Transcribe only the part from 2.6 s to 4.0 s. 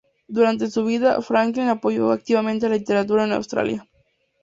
la literatura en Australia.